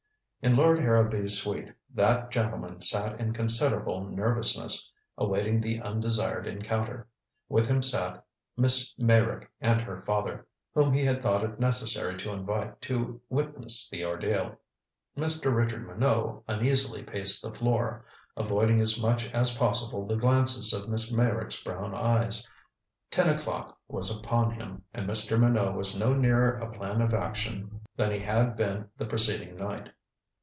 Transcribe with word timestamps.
In 0.43 0.55
Lord 0.55 0.79
Harrowby's 0.79 1.39
suite 1.39 1.71
that 1.93 2.31
gentleman 2.31 2.81
sat 2.81 3.19
in 3.19 3.31
considerable 3.31 4.07
nervousness, 4.09 4.91
awaiting 5.15 5.61
the 5.61 5.79
undesired 5.79 6.47
encounter. 6.47 7.07
With 7.47 7.67
him 7.67 7.83
sat 7.83 8.25
Miss 8.57 8.91
Meyrick 8.97 9.51
and 9.61 9.79
her 9.81 10.01
father, 10.01 10.47
whom 10.73 10.93
he 10.95 11.05
had 11.05 11.21
thought 11.21 11.43
it 11.43 11.59
necessary 11.59 12.17
to 12.17 12.33
invite 12.33 12.81
to 12.81 13.21
witness 13.29 13.87
the 13.87 14.03
ordeal. 14.03 14.59
Mr. 15.15 15.55
Richard 15.55 15.85
Minot 15.87 16.43
uneasily 16.47 17.03
paced 17.03 17.43
the 17.43 17.53
floor, 17.53 18.03
avoiding 18.35 18.81
as 18.81 18.99
much 18.99 19.31
as 19.33 19.55
possible 19.59 20.07
the 20.07 20.15
glances 20.17 20.73
of 20.73 20.89
Miss 20.89 21.11
Meyrick's 21.13 21.63
brown 21.63 21.93
eyes. 21.93 22.49
Ten 23.11 23.29
o'clock 23.29 23.77
was 23.87 24.09
upon 24.09 24.55
him, 24.59 24.81
and 24.91 25.07
Mr. 25.07 25.39
Minot 25.39 25.75
was 25.75 25.99
no 25.99 26.13
nearer 26.15 26.57
a 26.57 26.71
plan 26.71 26.99
of 26.99 27.13
action 27.13 27.79
than 27.95 28.09
he 28.09 28.21
had 28.21 28.55
been 28.55 28.89
the 28.97 29.05
preceding 29.05 29.55
night. 29.55 29.91